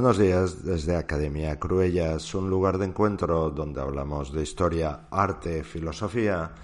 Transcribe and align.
Buenos 0.00 0.16
días 0.16 0.64
desde 0.64 0.96
Academia 0.96 1.60
Cruellas, 1.60 2.34
un 2.34 2.48
lugar 2.48 2.78
de 2.78 2.86
encuentro 2.86 3.50
donde 3.50 3.82
hablamos 3.82 4.32
de 4.32 4.42
historia, 4.42 5.08
arte, 5.10 5.62
filosofía 5.62 6.54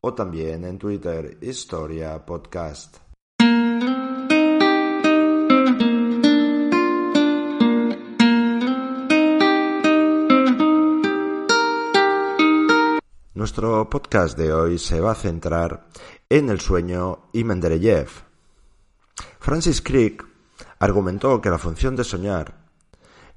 o 0.00 0.14
también 0.14 0.64
en 0.64 0.78
Twitter 0.78 1.36
Historia 1.42 2.24
Podcast. 2.24 3.07
Nuestro 13.38 13.88
podcast 13.88 14.36
de 14.36 14.52
hoy 14.52 14.80
se 14.80 15.00
va 15.00 15.12
a 15.12 15.14
centrar 15.14 15.86
en 16.28 16.48
el 16.48 16.58
sueño 16.58 17.30
y 17.32 17.44
Mendeleev. 17.44 18.08
Francis 19.38 19.80
Crick 19.80 20.26
argumentó 20.80 21.40
que 21.40 21.48
la 21.48 21.58
función 21.58 21.94
de 21.94 22.02
soñar 22.02 22.66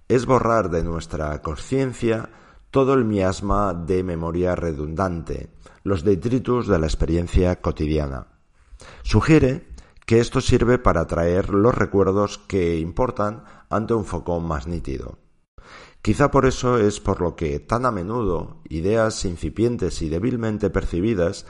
es 0.07 0.25
borrar 0.25 0.71
de 0.71 0.83
nuestra 0.83 1.39
conciencia 1.43 2.31
todo 2.71 2.95
el 2.95 3.05
miasma 3.05 3.75
de 3.75 4.01
memoria 4.01 4.55
redundante, 4.55 5.51
los 5.83 6.03
detritus 6.03 6.67
de 6.67 6.79
la 6.79 6.87
experiencia 6.87 7.61
cotidiana. 7.61 8.25
Sugiere 9.03 9.67
que 10.07 10.19
esto 10.19 10.41
sirve 10.41 10.79
para 10.79 11.01
atraer 11.01 11.51
los 11.51 11.75
recuerdos 11.75 12.39
que 12.39 12.79
importan 12.79 13.43
ante 13.69 13.93
un 13.93 14.05
foco 14.05 14.39
más 14.39 14.65
nítido. 14.65 15.19
Quizá 16.01 16.31
por 16.31 16.47
eso 16.47 16.79
es 16.79 16.99
por 16.99 17.21
lo 17.21 17.35
que 17.35 17.59
tan 17.59 17.85
a 17.85 17.91
menudo 17.91 18.57
ideas 18.69 19.23
incipientes 19.25 20.01
y 20.01 20.09
débilmente 20.09 20.71
percibidas 20.71 21.45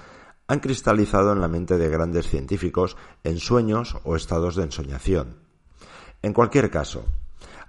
han 0.47 0.59
cristalizado 0.59 1.31
en 1.31 1.39
la 1.39 1.47
mente 1.47 1.77
de 1.77 1.88
grandes 1.88 2.27
científicos 2.27 2.97
en 3.23 3.39
sueños 3.39 3.95
o 4.03 4.17
estados 4.17 4.58
de 4.58 4.63
ensoñación. 4.63 5.38
En 6.21 6.33
cualquier 6.33 6.69
caso, 6.69 7.05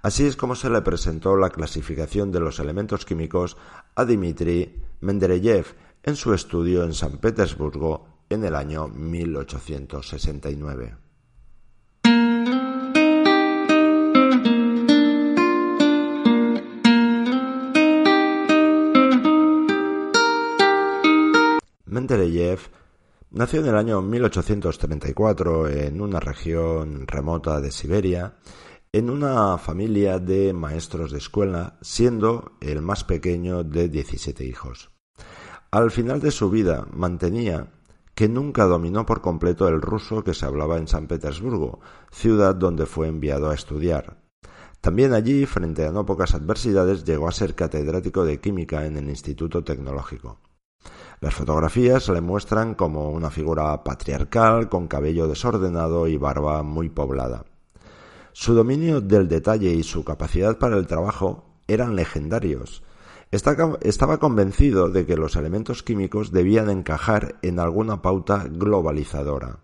así 0.01 0.25
es 0.25 0.35
como 0.35 0.55
se 0.55 0.69
le 0.69 0.81
presentó 0.81 1.37
la 1.37 1.51
clasificación 1.51 2.33
de 2.33 2.41
los 2.41 2.59
elementos 2.59 3.05
químicos 3.05 3.55
a 3.95 4.03
Dmitri 4.03 4.83
Mendeleev 4.99 5.67
en 6.03 6.17
su 6.17 6.33
estudio 6.33 6.83
en 6.83 6.93
San 6.93 7.19
Petersburgo 7.19 8.25
en 8.29 8.43
el 8.43 8.55
año 8.55 8.89
1869. 8.89 11.02
Mendeleev 22.13 22.59
nació 23.31 23.61
en 23.61 23.65
el 23.65 23.75
año 23.75 24.03
1834 24.03 25.67
en 25.67 25.99
una 25.99 26.19
región 26.19 27.07
remota 27.07 27.59
de 27.59 27.71
Siberia, 27.71 28.35
en 28.91 29.09
una 29.09 29.57
familia 29.57 30.19
de 30.19 30.53
maestros 30.53 31.11
de 31.11 31.17
escuela, 31.17 31.79
siendo 31.81 32.51
el 32.61 32.83
más 32.83 33.03
pequeño 33.03 33.63
de 33.63 33.89
17 33.89 34.45
hijos. 34.45 34.91
Al 35.71 35.89
final 35.89 36.21
de 36.21 36.29
su 36.29 36.51
vida 36.51 36.85
mantenía 36.91 37.71
que 38.13 38.29
nunca 38.29 38.65
dominó 38.65 39.07
por 39.07 39.21
completo 39.21 39.67
el 39.67 39.81
ruso 39.81 40.23
que 40.23 40.35
se 40.35 40.45
hablaba 40.45 40.77
en 40.77 40.87
San 40.87 41.07
Petersburgo, 41.07 41.79
ciudad 42.11 42.53
donde 42.53 42.85
fue 42.85 43.07
enviado 43.07 43.49
a 43.49 43.55
estudiar. 43.55 44.17
También 44.81 45.13
allí, 45.13 45.47
frente 45.47 45.87
a 45.87 45.91
no 45.91 46.05
pocas 46.05 46.35
adversidades, 46.35 47.05
llegó 47.05 47.27
a 47.27 47.31
ser 47.31 47.55
catedrático 47.55 48.23
de 48.23 48.39
química 48.39 48.85
en 48.85 48.97
el 48.97 49.09
Instituto 49.09 49.63
Tecnológico. 49.63 50.42
Las 51.23 51.35
fotografías 51.35 52.09
le 52.09 52.19
muestran 52.19 52.75
como 52.75 53.09
una 53.09 53.29
figura 53.29 53.81
patriarcal 53.81 54.67
con 54.67 54.89
cabello 54.89 55.25
desordenado 55.25 56.05
y 56.09 56.17
barba 56.17 56.63
muy 56.63 56.89
poblada. 56.89 57.45
Su 58.33 58.53
dominio 58.53 58.99
del 58.99 59.29
detalle 59.29 59.71
y 59.71 59.83
su 59.83 60.03
capacidad 60.03 60.57
para 60.57 60.75
el 60.75 60.85
trabajo 60.85 61.45
eran 61.65 61.95
legendarios. 61.95 62.83
Estaba 63.31 64.19
convencido 64.19 64.89
de 64.89 65.05
que 65.05 65.15
los 65.15 65.37
elementos 65.37 65.81
químicos 65.81 66.33
debían 66.33 66.69
encajar 66.69 67.39
en 67.41 67.57
alguna 67.57 68.01
pauta 68.01 68.45
globalizadora. 68.49 69.59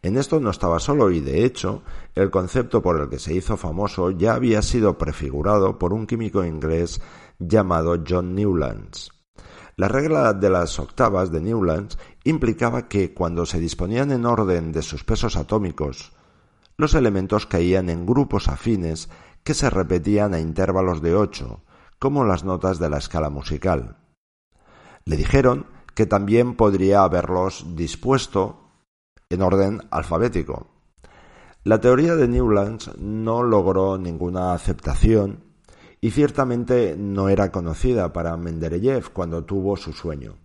En 0.00 0.16
esto 0.16 0.40
no 0.40 0.48
estaba 0.48 0.80
solo 0.80 1.10
y, 1.10 1.20
de 1.20 1.44
hecho, 1.44 1.82
el 2.14 2.30
concepto 2.30 2.80
por 2.80 2.98
el 2.98 3.10
que 3.10 3.18
se 3.18 3.34
hizo 3.34 3.58
famoso 3.58 4.12
ya 4.12 4.32
había 4.32 4.62
sido 4.62 4.96
prefigurado 4.96 5.78
por 5.78 5.92
un 5.92 6.06
químico 6.06 6.42
inglés 6.42 7.02
llamado 7.38 8.02
John 8.08 8.34
Newlands. 8.34 9.19
La 9.76 9.88
regla 9.88 10.32
de 10.32 10.50
las 10.50 10.78
octavas 10.78 11.30
de 11.32 11.40
Newlands 11.40 11.98
implicaba 12.24 12.88
que 12.88 13.14
cuando 13.14 13.46
se 13.46 13.58
disponían 13.58 14.10
en 14.12 14.26
orden 14.26 14.72
de 14.72 14.82
sus 14.82 15.04
pesos 15.04 15.36
atómicos, 15.36 16.12
los 16.76 16.94
elementos 16.94 17.46
caían 17.46 17.88
en 17.88 18.06
grupos 18.06 18.48
afines 18.48 19.08
que 19.44 19.54
se 19.54 19.70
repetían 19.70 20.34
a 20.34 20.40
intervalos 20.40 21.02
de 21.02 21.14
ocho, 21.14 21.62
como 21.98 22.24
las 22.24 22.44
notas 22.44 22.78
de 22.78 22.90
la 22.90 22.98
escala 22.98 23.30
musical. 23.30 23.98
Le 25.04 25.16
dijeron 25.16 25.66
que 25.94 26.06
también 26.06 26.56
podría 26.56 27.02
haberlos 27.02 27.76
dispuesto 27.76 28.70
en 29.28 29.42
orden 29.42 29.82
alfabético. 29.90 30.68
La 31.62 31.80
teoría 31.80 32.16
de 32.16 32.26
Newlands 32.26 32.90
no 32.98 33.42
logró 33.42 33.98
ninguna 33.98 34.54
aceptación 34.54 35.49
y 36.00 36.10
ciertamente 36.10 36.96
no 36.98 37.28
era 37.28 37.52
conocida 37.52 38.12
para 38.12 38.36
Mendeleev 38.36 39.10
cuando 39.12 39.44
tuvo 39.44 39.76
su 39.76 39.92
sueño. 39.92 40.36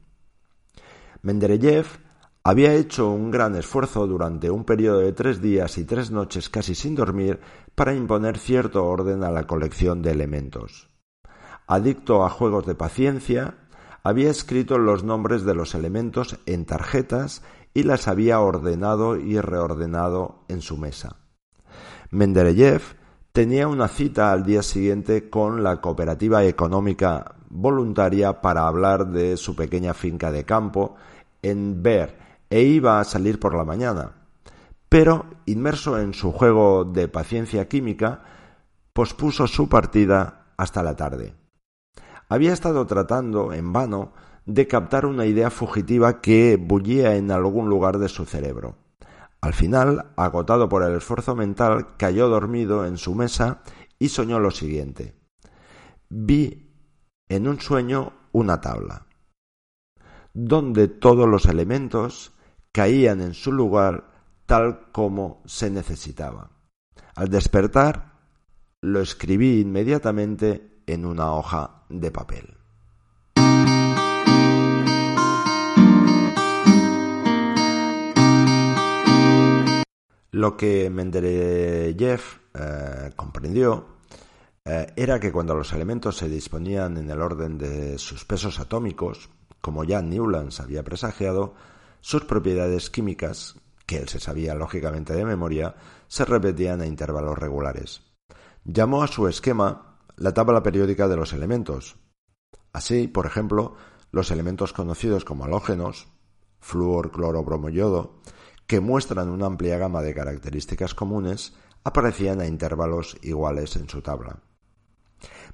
Mendeleev 1.22 1.86
había 2.44 2.74
hecho 2.74 3.10
un 3.10 3.32
gran 3.32 3.56
esfuerzo 3.56 4.06
durante 4.06 4.52
un 4.52 4.66
periodo 4.66 5.00
de 5.00 5.14
tres 5.14 5.42
días 5.42 5.78
y 5.78 5.86
tres 5.86 6.12
noches 6.12 6.50
casi 6.50 6.76
sin 6.76 6.94
dormir 6.94 7.40
para 7.74 7.96
imponer 7.96 8.38
cierto 8.38 8.86
orden 8.86 9.24
a 9.24 9.32
la 9.32 9.48
colección 9.48 10.02
de 10.02 10.12
elementos. 10.12 10.90
Adicto 11.66 12.24
a 12.24 12.30
juegos 12.30 12.68
de 12.68 12.76
paciencia, 12.76 13.58
había 14.04 14.30
escrito 14.30 14.78
los 14.78 15.04
nombres 15.04 15.44
de 15.44 15.56
los 15.56 15.74
elementos 15.74 16.38
en 16.46 16.66
tarjetas 16.66 17.42
y 17.74 17.84
las 17.84 18.08
había 18.08 18.40
ordenado 18.40 19.18
y 19.18 19.40
reordenado 19.40 20.44
en 20.48 20.62
su 20.62 20.78
mesa. 20.78 21.18
Mendeleev 22.12 22.84
tenía 23.36 23.68
una 23.68 23.90
cita 23.90 24.32
al 24.32 24.46
día 24.46 24.64
siguiente 24.64 25.30
con 25.30 25.62
la 25.62 25.82
cooperativa 25.82 26.46
económica 26.46 27.36
voluntaria 27.50 28.40
para 28.40 28.66
hablar 28.66 29.08
de 29.08 29.36
su 29.36 29.58
pequeña 29.58 29.94
finca 29.94 30.32
de 30.32 30.46
campo 30.46 30.96
en 31.42 31.84
Ver 31.84 32.18
e 32.50 32.62
iba 32.62 32.98
a 32.98 33.04
salir 33.04 33.38
por 33.38 33.54
la 33.54 33.66
mañana. 33.66 34.14
Pero, 34.88 35.26
inmerso 35.46 36.00
en 36.00 36.14
su 36.14 36.32
juego 36.32 36.86
de 36.86 37.10
paciencia 37.10 37.68
química, 37.68 38.22
pospuso 38.94 39.48
su 39.48 39.68
partida 39.68 40.46
hasta 40.56 40.82
la 40.82 40.96
tarde. 40.96 41.34
Había 42.30 42.54
estado 42.54 42.88
tratando, 42.88 43.52
en 43.52 43.74
vano, 43.74 44.14
de 44.46 44.66
captar 44.66 45.06
una 45.06 45.26
idea 45.26 45.50
fugitiva 45.50 46.22
que 46.22 46.56
bullía 46.56 47.18
en 47.18 47.32
algún 47.32 47.68
lugar 47.68 47.98
de 47.98 48.08
su 48.08 48.24
cerebro. 48.24 48.78
Al 49.46 49.54
final, 49.54 50.12
agotado 50.16 50.68
por 50.68 50.82
el 50.82 50.96
esfuerzo 50.96 51.36
mental, 51.36 51.98
cayó 51.98 52.30
dormido 52.30 52.84
en 52.88 52.98
su 52.98 53.14
mesa 53.14 53.62
y 54.00 54.10
soñó 54.10 54.40
lo 54.40 54.50
siguiente. 54.50 55.14
Vi 56.10 56.74
en 57.30 57.48
un 57.48 57.60
sueño 57.60 58.14
una 58.32 58.60
tabla, 58.60 59.06
donde 60.34 60.88
todos 60.88 61.30
los 61.30 61.46
elementos 61.46 62.34
caían 62.72 63.22
en 63.22 63.36
su 63.36 63.52
lugar 63.52 64.24
tal 64.48 64.92
como 64.92 65.44
se 65.46 65.70
necesitaba. 65.70 66.50
Al 67.14 67.30
despertar, 67.30 68.14
lo 68.82 69.00
escribí 69.00 69.60
inmediatamente 69.60 70.82
en 70.88 71.06
una 71.06 71.32
hoja 71.34 71.86
de 71.90 72.10
papel. 72.10 72.58
Lo 80.36 80.58
que 80.58 80.90
Mendeleev 80.90 82.22
eh, 82.54 83.12
comprendió 83.16 83.86
eh, 84.66 84.92
era 84.98 85.18
que 85.18 85.32
cuando 85.32 85.56
los 85.56 85.72
elementos 85.72 86.18
se 86.18 86.28
disponían 86.28 86.98
en 86.98 87.10
el 87.10 87.22
orden 87.22 87.58
de 87.58 87.98
sus 87.98 88.26
pesos 88.26 88.60
atómicos, 88.60 89.30
como 89.62 89.86
ya 89.86 90.02
Newlands 90.02 90.60
había 90.60 90.84
presagiado, 90.84 91.54
sus 92.02 92.26
propiedades 92.26 92.90
químicas, 92.90 93.56
que 93.86 93.96
él 93.96 94.10
se 94.10 94.20
sabía 94.20 94.56
lógicamente 94.56 95.14
de 95.14 95.24
memoria, 95.24 95.78
se 96.10 96.26
repetían 96.26 96.82
a 96.82 96.86
intervalos 96.86 97.38
regulares. 97.38 98.02
Llamó 98.66 99.04
a 99.04 99.08
su 99.08 99.30
esquema 99.30 100.00
la 100.18 100.34
tabla 100.34 100.62
periódica 100.62 101.08
de 101.08 101.16
los 101.16 101.32
elementos. 101.32 101.96
Así, 102.74 103.08
por 103.08 103.26
ejemplo, 103.26 103.76
los 104.12 104.32
elementos 104.32 104.74
conocidos 104.74 105.24
como 105.24 105.46
halógenos, 105.46 106.10
flúor, 106.60 107.10
cloro, 107.14 107.42
bromo, 107.46 107.70
yodo, 107.70 108.20
que 108.68 108.80
muestran 108.80 109.30
una 109.30 109.46
amplia 109.46 109.78
gama 109.78 110.02
de 110.02 110.14
características 110.14 110.94
comunes, 110.96 111.54
aparecían 111.84 112.42
a 112.42 112.48
intervalos 112.48 113.18
iguales 113.22 113.76
en 113.76 113.88
su 113.88 114.02
tabla. 114.02 114.40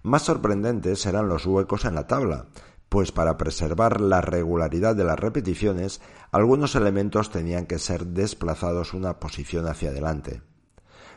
Más 0.04 0.24
sorprendentes 0.24 1.06
eran 1.06 1.28
los 1.28 1.46
huecos 1.46 1.86
en 1.86 1.96
la 1.96 2.08
tabla, 2.08 2.48
pues 2.90 3.12
para 3.12 3.38
preservar 3.38 4.02
la 4.02 4.22
regularidad 4.22 4.96
de 4.96 5.04
las 5.04 5.20
repeticiones, 5.20 6.02
algunos 6.32 6.76
elementos 6.76 7.30
tenían 7.30 7.66
que 7.66 7.80
ser 7.80 8.08
desplazados 8.08 8.94
una 8.94 9.20
posición 9.20 9.68
hacia 9.68 9.92
adelante. 9.92 10.42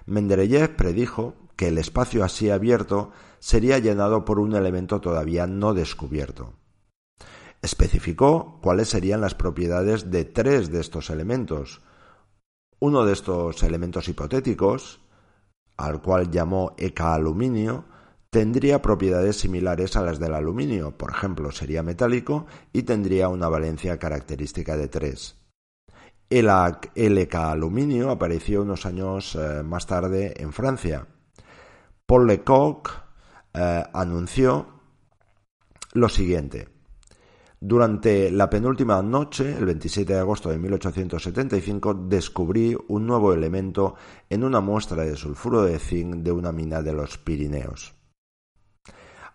Mendeleev 0.07 0.77
predijo 0.77 1.35
que 1.57 1.69
el 1.69 1.79
espacio 1.79 2.25
así 2.25 2.51
abierto 2.51 3.11
sería 3.39 3.79
llenado 3.79 4.25
por 4.25 4.39
un 4.39 4.55
elemento 4.55 5.01
todavía 5.01 5.47
no 5.47 5.75
descubierto. 5.75 6.53
Especificó 7.65 8.59
cuáles 8.61 8.91
serían 8.91 9.23
las 9.23 9.35
propiedades 9.35 10.11
de 10.11 10.27
tres 10.27 10.71
de 10.71 10.83
estos 10.83 11.09
elementos. 11.09 11.81
Uno 12.79 13.07
de 13.07 13.15
estos 13.15 13.63
elementos 13.63 14.07
hipotéticos, 14.07 15.01
al 15.79 16.03
cual 16.03 16.31
llamó 16.31 16.75
ECA 16.77 17.15
aluminio, 17.15 17.87
tendría 18.29 18.83
propiedades 18.83 19.39
similares 19.39 19.97
a 19.97 20.03
las 20.03 20.19
del 20.19 20.35
aluminio, 20.35 20.99
por 20.99 21.11
ejemplo, 21.11 21.53
sería 21.53 21.83
metálico 21.83 22.45
y 22.71 22.83
tendría 22.83 23.31
una 23.31 23.49
valencia 23.49 23.99
característica 23.99 24.77
de 24.77 24.89
3. 24.89 25.35
El 26.29 26.49
LK 26.49 27.35
apareció 28.11 28.61
unos 28.61 28.85
años 28.85 29.37
eh, 29.37 29.63
más 29.63 29.87
tarde 29.87 30.35
en 30.37 30.53
Francia. 30.53 31.07
Paul 32.05 32.27
Lecoq 32.27 32.91
eh, 33.55 33.85
anunció 33.95 34.67
lo 35.95 36.11
siguiente. 36.11 36.74
Durante 37.67 38.31
la 38.31 38.51
penúltima 38.51 39.01
noche, 39.01 39.57
el 39.57 39.65
27 39.65 40.13
de 40.13 40.19
agosto 40.19 40.51
de 40.51 40.59
1875, 40.59 41.95
descubrí 41.95 42.77
un 42.89 43.07
nuevo 43.07 43.33
elemento 43.33 43.95
en 44.29 44.45
una 44.45 44.61
muestra 44.61 45.03
de 45.03 45.17
sulfuro 45.17 45.63
de 45.63 45.79
zinc 45.79 46.17
de 46.17 46.31
una 46.31 46.53
mina 46.53 46.83
de 46.83 46.93
los 46.93 47.17
Pirineos. 47.17 47.95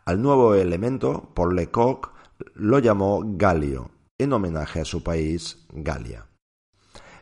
Al 0.05 0.21
nuevo 0.21 0.53
elemento, 0.53 1.31
Paul 1.33 1.55
Lecoq 1.55 2.11
lo 2.53 2.77
llamó 2.77 3.23
galio, 3.25 3.89
en 4.19 4.31
homenaje 4.31 4.81
a 4.81 4.85
su 4.85 5.01
país, 5.01 5.65
Galia. 5.73 6.27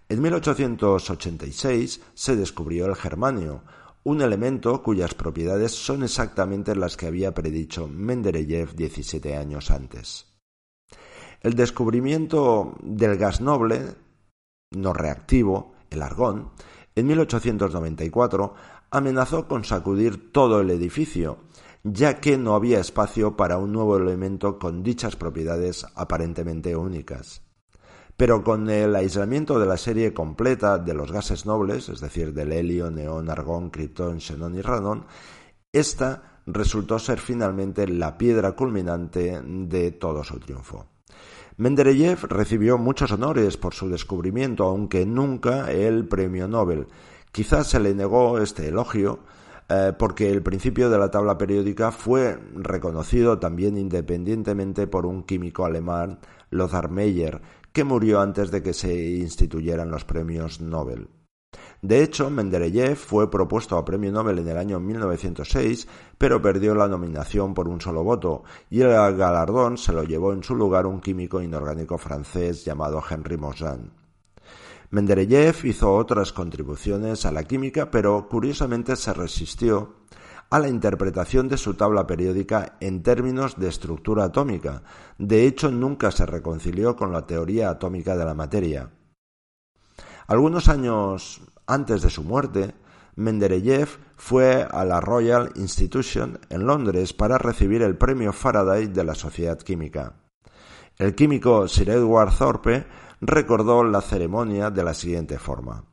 En 0.10 0.21
1886 0.21 2.01
se 2.15 2.36
descubrió 2.36 2.86
el 2.86 2.95
germanio, 2.95 3.63
un 4.03 4.21
elemento 4.21 4.83
cuyas 4.83 5.13
propiedades 5.13 5.71
son 5.71 6.03
exactamente 6.03 6.75
las 6.75 6.98
que 6.98 7.07
había 7.07 7.33
predicho 7.33 7.88
Mendeleev 7.88 8.75
17 8.75 9.38
años 9.38 9.71
antes. 9.71 10.37
El 11.48 11.54
descubrimiento 11.54 12.76
del 12.84 13.16
gas 13.16 13.40
noble, 13.40 13.96
no 14.72 14.92
reactivo, 14.92 15.76
el 15.90 16.02
argón, 16.02 16.50
en 16.94 17.08
1894 17.08 18.54
amenazó 18.92 19.48
con 19.48 19.64
sacudir 19.64 20.34
todo 20.34 20.60
el 20.60 20.70
edificio 20.72 21.38
ya 21.86 22.20
que 22.20 22.38
no 22.38 22.54
había 22.54 22.82
espacio 22.82 23.38
para 23.38 23.60
un 23.60 23.72
nuevo 23.72 23.96
elemento 23.96 24.60
con 24.60 24.84
dichas 24.84 25.16
propiedades 25.16 25.86
aparentemente 25.96 26.76
únicas. 26.76 27.44
Pero 28.18 28.44
con 28.44 28.70
el 28.70 28.94
aislamiento 28.94 29.58
de 29.58 29.68
la 29.68 29.78
serie 29.78 30.14
completa 30.14 30.78
de 30.78 30.96
los 30.96 31.14
gases 31.14 31.46
nobles, 31.46 31.88
es 31.88 32.02
decir, 32.02 32.34
del 32.34 32.52
helio, 32.52 32.92
neón, 32.92 33.30
argón, 33.30 33.70
criptón, 33.70 34.20
xenón 34.20 34.56
y 34.56 34.62
radón, 34.62 35.06
esta 35.72 36.42
resultó 36.46 37.00
ser 37.00 37.20
finalmente 37.20 37.88
la 37.88 38.18
piedra 38.18 38.52
culminante 38.52 39.42
de 39.42 39.92
todo 39.92 40.26
su 40.26 40.42
triunfo. 40.42 40.97
Mendeleev 41.57 42.25
recibió 42.30 42.77
muchos 42.77 43.12
honores 43.12 43.57
por 43.57 43.74
su 43.74 43.89
descubrimiento, 43.89 44.65
aunque 44.65 45.07
nunca 45.07 45.71
el 45.71 46.07
premio 46.07 46.48
Nobel. 46.48 46.86
Quizás 47.31 47.65
se 47.65 47.80
le 47.80 47.95
negó 47.95 48.38
este 48.38 48.68
elogio 48.68 49.21
eh, 49.68 49.92
porque 49.98 50.30
el 50.30 50.44
principio 50.44 50.89
de 50.92 51.00
la 51.00 51.09
tabla 51.09 51.36
periódica 51.36 51.92
fue 51.92 52.38
reconocido 52.54 53.39
también 53.39 53.75
independientemente 53.75 54.86
por 54.86 55.07
un 55.07 55.24
químico 55.24 55.65
alemán, 55.65 56.19
Lothar 56.51 56.92
Meyer, 56.92 57.42
que 57.74 57.83
murió 57.83 58.21
antes 58.21 58.51
de 58.51 58.62
que 58.62 58.74
se 58.74 58.94
instituyeran 58.94 59.89
los 59.89 60.06
premios 60.06 60.62
Nobel. 60.62 61.10
De 61.81 62.01
hecho, 62.01 62.29
Mendeleev 62.29 62.95
fue 62.95 63.29
propuesto 63.29 63.77
a 63.77 63.85
premio 63.85 64.12
Nobel 64.12 64.39
en 64.39 64.47
el 64.47 64.57
año 64.57 64.79
1906, 64.79 65.88
pero 66.18 66.41
perdió 66.41 66.74
la 66.74 66.88
nominación 66.88 67.53
por 67.53 67.68
un 67.68 67.79
solo 67.79 68.03
voto, 68.03 68.44
y 68.69 68.81
el 68.81 68.89
galardón 69.15 69.77
se 69.77 69.94
lo 69.94 70.03
llevó 70.03 70.33
en 70.33 70.44
su 70.44 70.56
lugar 70.56 70.88
un 70.88 71.00
químico 71.00 71.41
inorgánico 71.41 71.97
francés 71.97 72.65
llamado 72.65 73.03
Henri 73.07 73.38
Mosin. 73.38 73.91
Mendeleev 74.89 75.65
hizo 75.65 75.94
otras 75.94 76.33
contribuciones 76.33 77.25
a 77.25 77.31
la 77.31 77.44
química, 77.44 77.91
pero 77.91 78.27
curiosamente 78.27 78.95
se 78.95 79.13
resistió 79.13 79.97
a 80.50 80.59
la 80.59 80.69
interpretación 80.69 81.50
de 81.50 81.57
su 81.57 81.74
tabla 81.74 82.07
periódica 82.07 82.77
en 82.79 83.03
términos 83.03 83.57
de 83.57 83.68
estructura 83.68 84.25
atómica. 84.25 84.83
De 85.18 85.45
hecho, 85.45 85.69
nunca 85.71 86.09
se 86.12 86.25
reconcilió 86.25 86.95
con 86.95 87.12
la 87.12 87.27
teoría 87.27 87.69
atómica 87.69 88.15
de 88.15 88.25
la 88.25 88.33
materia. 88.33 88.89
Algunos 90.27 90.69
años 90.69 91.41
antes 91.68 92.02
de 92.02 92.10
su 92.10 92.24
muerte, 92.24 92.74
Mendeleev 93.16 93.90
fue 94.16 94.68
a 94.69 94.86
la 94.86 95.02
Royal 95.02 95.52
Institution 95.56 96.40
en 96.50 96.66
Londres 96.66 97.14
para 97.14 97.38
recibir 97.38 97.81
el 97.81 97.98
premio 97.98 98.31
Faraday 98.31 98.88
de 98.88 99.04
la 99.04 99.16
Sociedad 99.16 99.60
Química. 99.60 100.14
El 100.98 101.14
químico 101.14 101.68
Sir 101.68 101.90
Edward 101.90 102.36
Thorpe 102.38 102.86
recordó 103.22 103.84
la 103.84 104.02
ceremonia 104.02 104.69
de 104.72 104.84
la 104.84 104.94
siguiente 104.94 105.38
forma. 105.38 105.84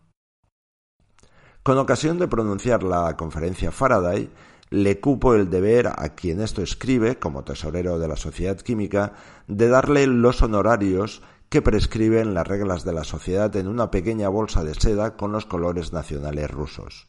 Con 1.63 1.79
ocasión 1.79 2.19
de 2.19 2.29
pronunciar 2.29 2.83
la 2.83 3.17
conferencia 3.17 3.73
Faraday, 3.73 4.31
le 4.71 5.01
cupo 5.01 5.35
el 5.35 5.49
deber 5.49 5.87
a 5.87 6.11
quien 6.15 6.41
esto 6.41 6.63
escribe, 6.63 7.19
como 7.19 7.45
tesorero 7.45 7.99
de 7.99 8.09
la 8.09 8.17
Sociedad 8.17 8.59
Química, 8.59 9.13
de 9.47 9.69
darle 9.69 10.07
los 10.07 10.43
honorarios 10.43 11.23
que 11.55 11.63
prescriben 11.63 12.35
las 12.35 12.49
reglas 12.49 12.85
de 12.85 12.93
la 12.93 13.05
sociedad 13.05 13.55
en 13.55 13.69
una 13.69 13.89
pequeña 13.89 14.29
bolsa 14.29 14.65
de 14.65 14.75
seda 14.75 15.17
con 15.17 15.31
los 15.31 15.47
colores 15.47 15.93
nacionales 15.93 16.51
rusos. 16.51 17.07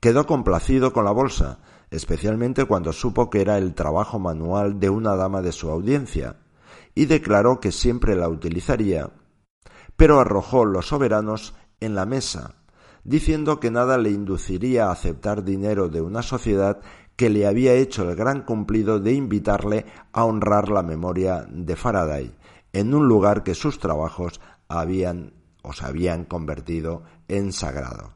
Quedó 0.00 0.26
complacido 0.26 0.92
con 0.92 1.04
la 1.04 1.12
bolsa, 1.12 1.60
especialmente 1.92 2.64
cuando 2.64 2.92
supo 2.92 3.30
que 3.30 3.40
era 3.40 3.56
el 3.56 3.74
trabajo 3.74 4.18
manual 4.18 4.80
de 4.80 4.90
una 4.90 5.14
dama 5.14 5.40
de 5.40 5.52
su 5.52 5.70
audiencia, 5.70 6.40
y 6.96 7.06
declaró 7.06 7.60
que 7.60 7.70
siempre 7.70 8.16
la 8.16 8.28
utilizaría, 8.28 9.10
pero 9.96 10.18
arrojó 10.18 10.64
los 10.64 10.88
soberanos 10.88 11.54
en 11.78 11.94
la 11.94 12.06
mesa, 12.06 12.56
diciendo 13.04 13.60
que 13.60 13.70
nada 13.70 13.98
le 13.98 14.10
induciría 14.10 14.88
a 14.88 14.90
aceptar 14.90 15.44
dinero 15.44 15.88
de 15.88 16.00
una 16.00 16.22
sociedad 16.22 16.80
que 17.14 17.30
le 17.30 17.46
había 17.46 17.74
hecho 17.74 18.02
el 18.10 18.16
gran 18.16 18.42
cumplido 18.42 18.98
de 18.98 19.12
invitarle 19.12 19.86
a 20.12 20.24
honrar 20.24 20.70
la 20.70 20.82
memoria 20.82 21.46
de 21.48 21.76
Faraday, 21.76 22.34
en 22.72 22.94
un 22.94 23.08
lugar 23.08 23.42
que 23.42 23.54
sus 23.54 23.78
trabajos 23.78 24.40
habían 24.68 25.32
o 25.62 25.72
se 25.72 25.84
habían 25.84 26.24
convertido 26.24 27.02
en 27.28 27.52
sagrado. 27.52 28.14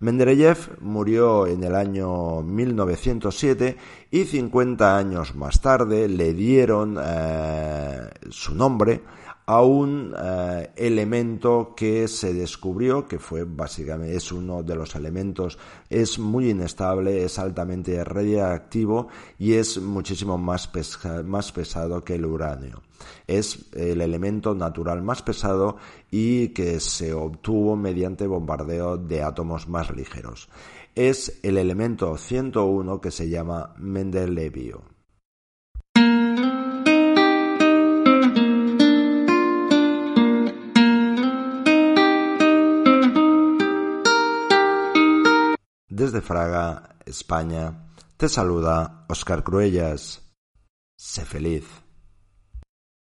Mendeleev 0.00 0.80
murió 0.80 1.46
en 1.46 1.64
el 1.64 1.74
año 1.74 2.42
1907 2.42 3.76
y 4.10 4.24
50 4.24 4.96
años 4.96 5.34
más 5.34 5.60
tarde 5.60 6.08
le 6.08 6.34
dieron 6.34 6.98
eh, 7.02 8.10
su 8.30 8.54
nombre 8.54 9.02
a 9.46 9.62
un 9.62 10.14
eh, 10.16 10.70
elemento 10.76 11.74
que 11.76 12.08
se 12.08 12.32
descubrió, 12.32 13.06
que 13.06 13.18
fue 13.18 13.44
básicamente, 13.44 14.16
es 14.16 14.32
uno 14.32 14.62
de 14.62 14.74
los 14.74 14.94
elementos, 14.94 15.58
es 15.90 16.18
muy 16.18 16.50
inestable, 16.50 17.24
es 17.24 17.38
altamente 17.38 18.02
radiactivo 18.04 19.08
y 19.38 19.54
es 19.54 19.78
muchísimo 19.78 20.38
más, 20.38 20.70
más 21.24 21.52
pesado 21.52 22.02
que 22.02 22.14
el 22.14 22.24
uranio. 22.24 22.82
Es 23.26 23.70
el 23.74 24.00
elemento 24.00 24.54
natural 24.54 25.02
más 25.02 25.22
pesado 25.22 25.76
y 26.10 26.48
que 26.48 26.80
se 26.80 27.12
obtuvo 27.12 27.76
mediante 27.76 28.26
bombardeo 28.26 28.96
de 28.96 29.22
átomos 29.22 29.68
más 29.68 29.94
ligeros. 29.94 30.48
Es 30.94 31.40
el 31.42 31.58
elemento 31.58 32.16
101 32.16 33.00
que 33.00 33.10
se 33.10 33.28
llama 33.28 33.74
Mendelevio. 33.76 34.93
Desde 45.96 46.22
Fraga, 46.22 46.96
España, 47.06 47.86
te 48.16 48.28
saluda 48.28 49.06
Oscar 49.08 49.44
Cruellas. 49.44 50.22
Sé 50.96 51.24
feliz. 51.24 51.83